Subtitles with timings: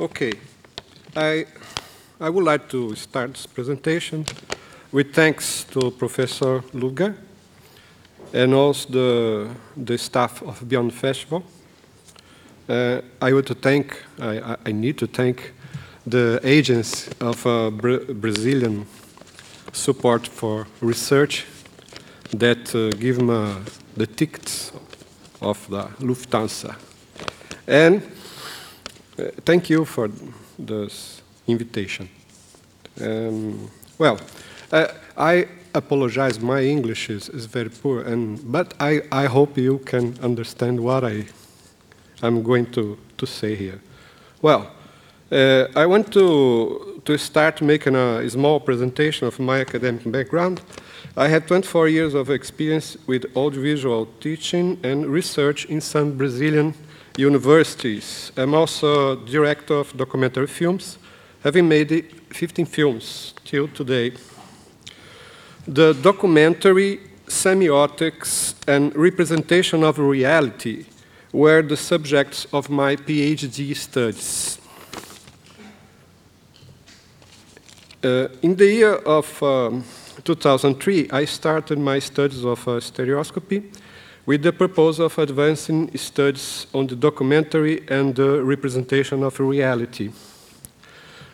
[0.00, 0.32] Okay,
[1.14, 1.46] I,
[2.18, 4.26] I would like to start this presentation
[4.90, 7.14] with thanks to Professor Luga
[8.32, 11.44] and also the, the staff of Beyond Festival.
[12.68, 15.52] Uh, I want to thank, I, I need to thank
[16.04, 18.86] the agents of uh, Bra Brazilian
[19.72, 21.46] support for research
[22.32, 23.62] that uh, give me
[23.96, 24.72] the tickets
[25.40, 26.74] of the Lufthansa.
[27.68, 28.02] And
[29.18, 30.10] uh, thank you for
[30.58, 32.08] this invitation.
[33.00, 34.18] Um, well,
[34.72, 39.78] uh, I apologize, my English is, is very poor, and, but I, I hope you
[39.78, 41.26] can understand what I,
[42.22, 43.80] I'm going to, to say here.
[44.42, 44.70] Well,
[45.32, 50.60] uh, I want to, to start making a small presentation of my academic background.
[51.16, 56.74] I have 24 years of experience with audiovisual teaching and research in some Brazilian
[57.16, 58.32] universities.
[58.36, 60.98] I'm also director of documentary films,
[61.42, 64.12] having made 15 films till today.
[65.66, 70.86] The documentary, semiotics, and representation of reality
[71.32, 74.58] were the subjects of my PhD studies.
[78.02, 79.82] Uh, in the year of um,
[80.24, 83.62] 2003, I started my studies of uh, stereoscopy
[84.26, 90.10] with the purpose of advancing studies on the documentary and the representation of reality.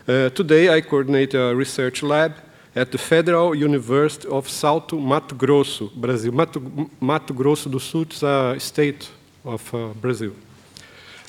[0.09, 2.35] Uh, today, I coordinate a research lab
[2.75, 6.33] at the Federal University of Salto Mato Grosso, Brazil.
[6.33, 6.61] Mato,
[7.01, 9.09] Mato Grosso do Sul is a state
[9.45, 10.33] of uh, Brazil.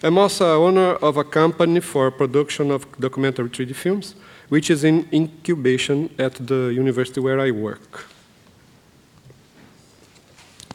[0.04, 4.16] I'm also owner of a company for production of documentary 3D films,
[4.50, 8.11] which is in incubation at the university where I work.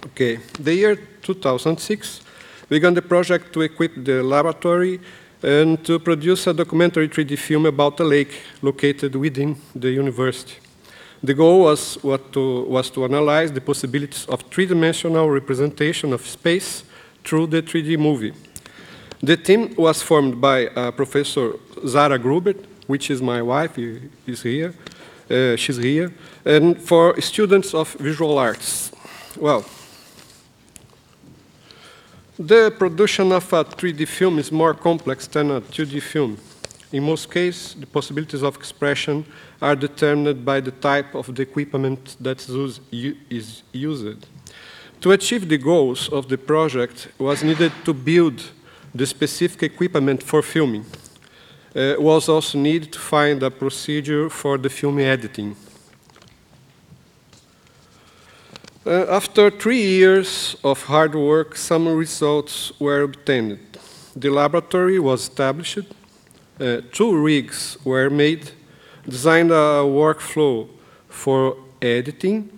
[0.07, 2.21] Okay, the year 2006
[2.69, 5.01] we began the project to equip the laboratory
[5.43, 10.55] and to produce a documentary 3D film about a lake located within the university.
[11.23, 11.99] The goal was,
[12.33, 16.85] to, was to analyze the possibilities of three-dimensional representation of space
[17.25, 18.33] through the 3D movie.
[19.23, 21.55] The team was formed by uh, Professor
[21.87, 24.75] Zara Grubert, which is my wife, is here,
[25.31, 26.13] uh, she's here,
[26.45, 28.93] and for students of visual arts.
[29.39, 29.65] Well,
[32.39, 36.37] the production of a 3D film is more complex than a 2D film.
[36.93, 39.25] In most cases, the possibilities of expression
[39.61, 44.27] are determined by the type of the equipment that is used.
[45.01, 48.43] To achieve the goals of the project was needed to build
[48.95, 50.87] the specific equipment for filming
[51.77, 55.55] uh, was also needed to find a procedure for the film editing.
[58.87, 63.59] Uh, after three years of hard work, some results were obtained.
[64.15, 65.81] The laboratory was established,
[66.61, 68.53] uh, two rigs were made,
[69.05, 70.69] designed a workflow
[71.09, 72.49] for editing,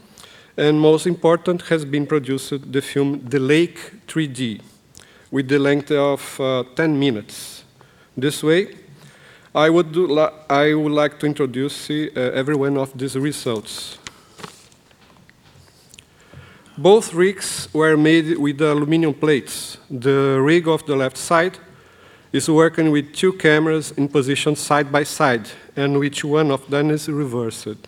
[0.55, 4.61] and most important has been produced the film The Lake 3D
[5.31, 7.65] with the length of uh, 10 minutes.
[8.15, 8.77] This way,
[9.55, 9.97] I would,
[10.51, 13.97] I would like to introduce uh, every one of these results.
[16.79, 19.79] Both rigs were made with aluminum plates.
[19.91, 21.59] The rig of the left side
[22.33, 26.91] is working with two cameras in position side by side, and which one of them
[26.91, 27.79] is reversed.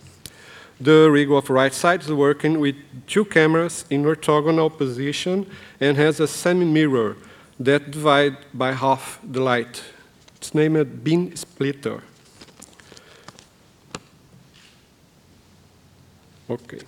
[0.81, 2.75] The rig of right side is working with
[3.07, 5.47] two cameras in orthogonal position
[5.81, 7.17] and has a semi-mirror
[7.61, 9.85] that divide by half the light
[10.41, 12.03] it's named beam splitter.
[16.49, 16.81] Okay.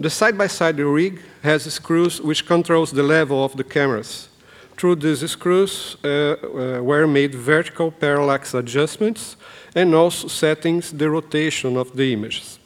[0.00, 4.28] The side-by-side -side rig has screws which controls the level of the cameras.
[4.76, 9.36] Through these screws uh, uh, were made vertical parallax adjustments
[9.74, 12.58] and also settings the rotation of the images.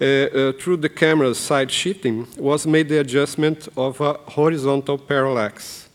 [0.00, 5.88] Uh, uh through the camera's side shifting was made the adjustment of a horizontal parallax.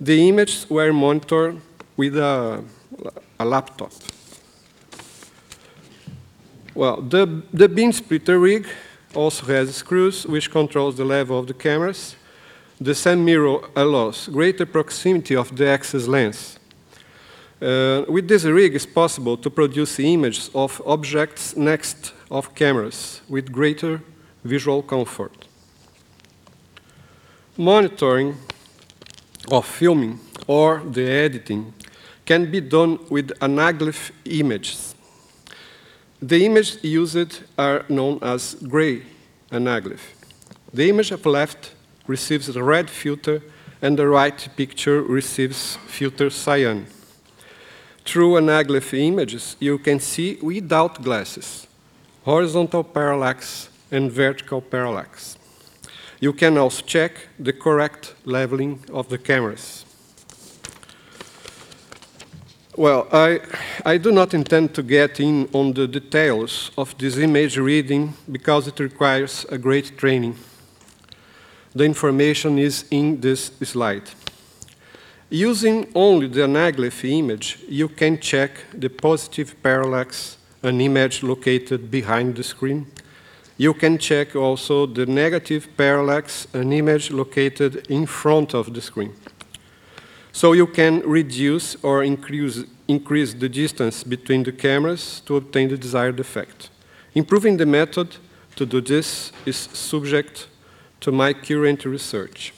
[0.00, 1.60] The images were monitored
[1.96, 2.62] with a
[3.38, 3.92] a laptop.
[6.74, 8.66] Well, the, the beam splitter rig
[9.14, 12.16] also has screws which controls the level of the cameras.
[12.80, 16.58] The semi-mirror allows greater proximity of the axis lens.
[17.60, 23.52] Uh, with this rig, it's possible to produce images of objects next of cameras with
[23.52, 24.02] greater
[24.42, 25.46] visual comfort.
[27.56, 28.36] Monitoring
[29.50, 31.72] of filming or the editing
[32.24, 34.91] can be done with anaglyph images.
[36.24, 39.02] The images used are known as gray
[39.50, 40.14] anaglyph.
[40.72, 41.72] The image of the left
[42.06, 43.42] receives the red filter
[43.82, 46.86] and the right picture receives filter cyan.
[48.04, 51.66] through anaglyph images, you can see without glasses,
[52.24, 55.36] horizontal parallax and vertical parallax.
[56.20, 59.84] You can also check the correct leveling of the cameras.
[62.74, 63.40] Well, I,
[63.84, 68.66] I do not intend to get in on the details of this image reading because
[68.66, 70.36] it requires a great training.
[71.74, 74.08] The information is in this slide.
[75.28, 82.36] Using only the anaglyph image, you can check the positive parallax, an image located behind
[82.36, 82.86] the screen.
[83.58, 89.12] You can check also the negative parallax, an image located in front of the screen.
[90.32, 95.76] So you can reduce or increase, increase the distance between the cameras to obtain the
[95.76, 96.70] desired effect.
[97.14, 98.16] Improving the method
[98.56, 100.48] to do this is subject
[101.00, 102.54] to my current research.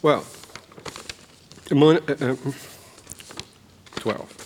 [0.00, 0.24] Well,
[1.70, 2.36] uh, uh,
[3.96, 4.44] 12.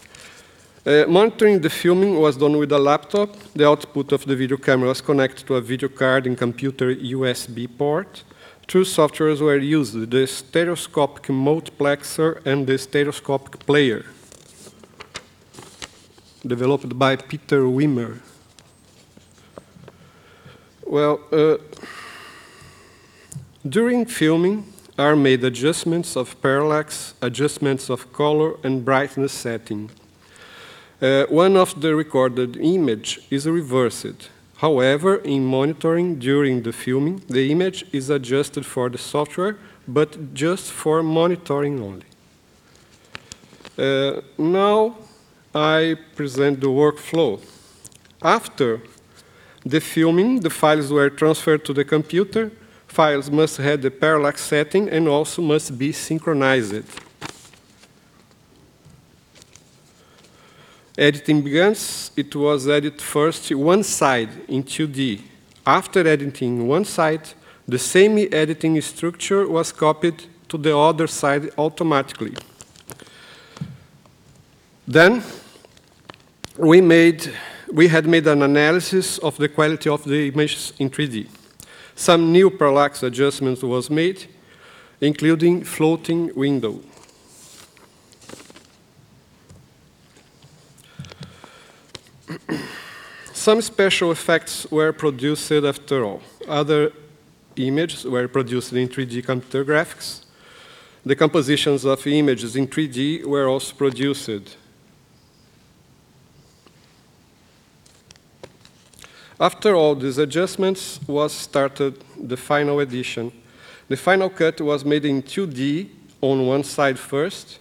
[0.86, 3.36] Uh, monitoring the filming was done with a laptop.
[3.54, 7.68] The output of the video camera was connected to a video card and computer USB
[7.76, 8.24] port.
[8.68, 14.04] Two softwares were used, the stereoscopic multiplexer and the stereoscopic player,
[16.46, 18.18] developed by Peter Wimmer.
[20.84, 21.56] Well, uh,
[23.66, 29.90] during filming are made adjustments of parallax, adjustments of color and brightness setting.
[31.00, 37.50] Uh, one of the recorded image is reversed However, in monitoring during the filming, the
[37.52, 39.56] image is adjusted for the software,
[39.86, 42.06] but just for monitoring only.
[43.78, 44.96] Uh, now
[45.54, 47.40] I present the workflow.
[48.20, 48.82] After
[49.64, 52.50] the filming, the files were transferred to the computer.
[52.88, 56.84] Files must have the parallax setting and also must be synchronized.
[60.98, 65.22] Editing begins, it was edited first one side in 2D.
[65.64, 67.22] After editing one side,
[67.66, 72.34] the same editing structure was copied to the other side automatically.
[74.86, 75.22] Then
[76.56, 77.30] we made
[77.70, 81.28] we had made an analysis of the quality of the images in 3D.
[81.94, 84.26] Some new parallax adjustments was made,
[85.00, 86.80] including floating window.
[93.32, 96.22] Some special effects were produced after all.
[96.46, 96.92] Other
[97.56, 100.24] images were produced in 3D computer graphics.
[101.04, 104.56] The compositions of images in 3D were also produced.
[109.40, 113.32] After all these adjustments was started the final edition.
[113.88, 115.88] The final cut was made in 2D
[116.20, 117.60] on one side first.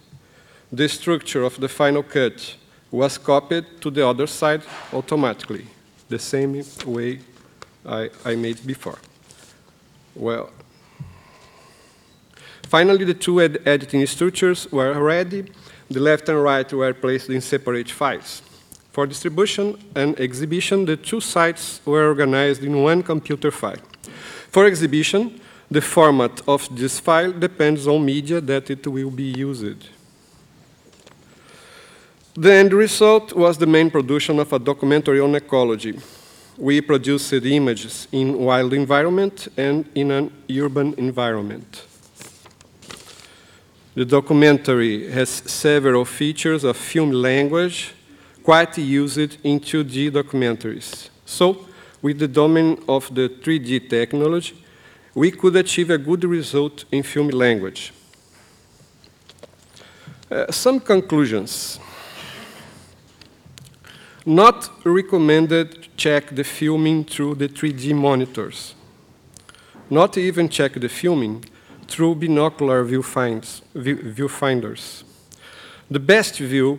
[0.72, 2.56] The structure of the final cut
[2.90, 4.62] was copied to the other side
[4.92, 5.66] automatically,
[6.08, 7.20] the same way
[7.84, 8.98] I, I made before.
[10.14, 10.50] Well,
[12.64, 15.50] finally, the two ed editing structures were ready.
[15.90, 18.42] The left and right were placed in separate files.
[18.90, 23.78] For distribution and exhibition, the two sites were organized in one computer file.
[24.50, 25.40] For exhibition,
[25.70, 29.88] the format of this file depends on media that it will be used.
[32.40, 35.98] The end result was the main production of a documentary on ecology.
[36.56, 41.84] We produced images in wild environment and in an urban environment.
[43.96, 47.92] The documentary has several features of film language
[48.44, 51.08] quite used in 2D documentaries.
[51.26, 51.66] So,
[52.00, 54.54] with the domain of the 3D technology,
[55.12, 57.92] we could achieve a good result in film language.
[60.30, 61.80] Uh, some conclusions.
[64.28, 68.74] Not recommended to check the filming through the 3D monitors.
[69.88, 71.46] Not even check the filming
[71.86, 73.62] through binocular viewfinders.
[75.90, 76.78] The best view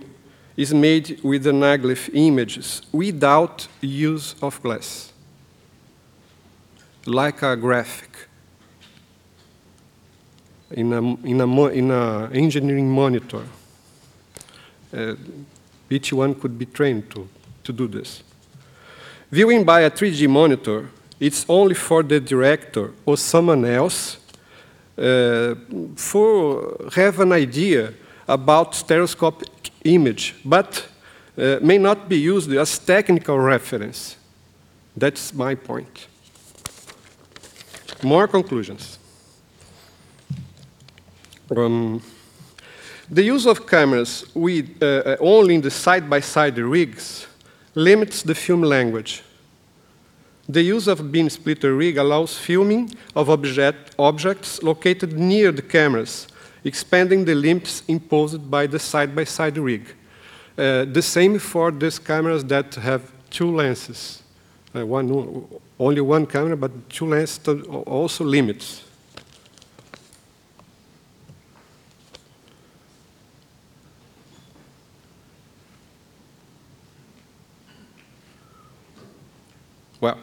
[0.56, 5.12] is made with the anaglyph images without use of glass,
[7.08, 8.27] like a graphic
[10.70, 13.41] in a, in a, in a engineering monitor.
[14.94, 15.15] Uh,
[15.89, 17.27] each one could be trained to
[17.70, 18.24] to do this.
[19.32, 24.18] Viewing by a 3D monitor, it's only for the director or someone else
[24.98, 25.54] uh,
[25.96, 27.94] for have an idea
[28.28, 30.88] about stereoscopic image, but
[31.38, 34.18] uh, may not be used as technical reference.
[34.98, 36.08] That's my point.
[38.02, 38.98] More conclusions.
[41.56, 42.02] Um,
[43.12, 47.28] The use of cameras with, uh, only in the side-by-side -side rigs
[47.76, 49.24] limits the film language.
[50.48, 56.28] The use of beam splitter rig allows filming of object, objects located near the cameras,
[56.64, 59.84] expanding the limits imposed by the side-by-side -side rig.
[60.58, 64.24] Uh, the same for these cameras that have two lenses.
[64.76, 65.46] Uh, one,
[65.78, 67.40] only one camera, but two lenses
[67.86, 68.84] also limits.
[80.01, 80.18] Well,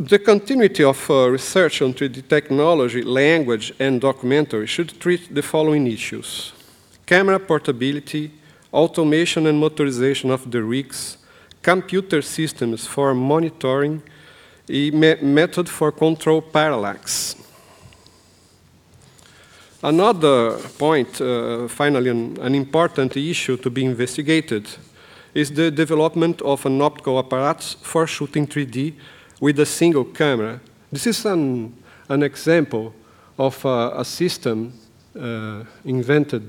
[0.00, 5.86] the continuity of uh, research on 3D technology, language, and documentary should treat the following
[5.86, 6.52] issues.
[7.06, 8.32] Camera portability,
[8.72, 11.18] automation and motorization of the rigs,
[11.62, 14.02] computer systems for monitoring,
[14.68, 17.36] a me method for control parallax.
[19.82, 24.66] Another point, uh, finally, an, an, important issue to be investigated
[25.32, 28.94] is the development of an optical apparatus for shooting 3D
[29.40, 30.60] with a single camera.
[30.90, 31.76] This is an,
[32.08, 32.92] an example
[33.38, 34.72] of uh, a system
[35.16, 36.42] uh, invented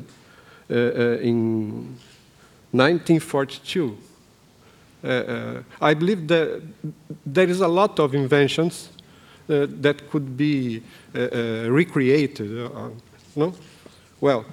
[0.72, 1.98] uh, uh, in
[2.72, 3.98] 1942.
[5.04, 6.62] Uh, I believe that
[7.26, 8.90] there is a lot of inventions
[9.48, 10.84] that could be
[11.14, 12.70] recreated
[13.36, 13.54] no?
[14.20, 14.46] Well,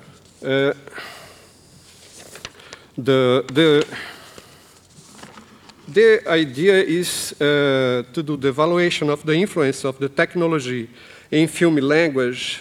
[0.42, 0.72] uh,
[2.96, 3.86] the, the,
[5.88, 10.88] the idea is uh, to do the evaluation of the influence of the technology
[11.30, 12.60] in film language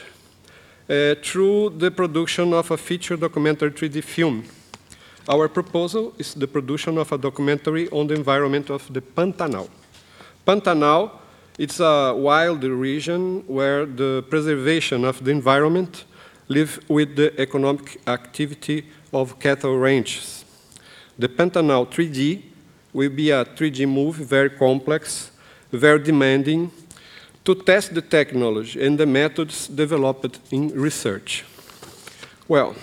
[0.89, 4.43] uh, through the production of a feature documentary 3D film.
[5.27, 9.69] Our proposal is the production of a documentary on the environment of the Pantanal.
[10.45, 11.12] Pantanal
[11.57, 16.03] it's a wild region where the preservation of the environment
[16.47, 20.43] live with the economic activity of cattle ranches.
[21.17, 22.43] The Pantanal 3D
[22.91, 25.31] will be a 3D move, very complex,
[25.71, 26.71] very demanding,
[27.45, 31.45] to test the technology and the methods developed in research.
[32.47, 32.75] Well,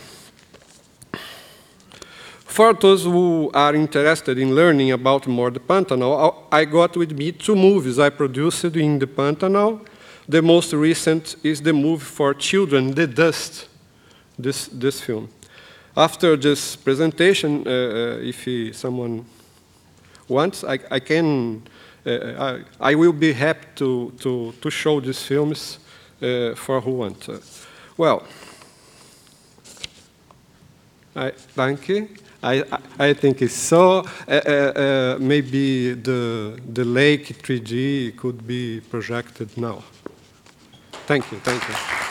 [2.53, 7.33] for those who are interested in learning about more the Pantanal, I got with me
[7.33, 9.81] two movies I produced in the Pantanal.
[10.29, 13.69] The most recent is the movie for children, The Dust,
[14.39, 15.31] this, this film.
[15.97, 19.25] After this presentation, uh, uh, if someone
[20.29, 21.63] wants, I, I can,
[22.05, 22.11] uh,
[22.81, 25.79] I, I, will be happy to, to, to show these films
[26.21, 27.29] uh, for who wants.
[27.97, 28.27] well,
[31.17, 32.09] I, thank you.
[32.43, 32.65] I,
[32.99, 34.05] I think it's so.
[34.27, 39.85] Uh, uh, uh, maybe the, the lake 3D could be projected now.
[41.07, 42.02] Thank you, thank you.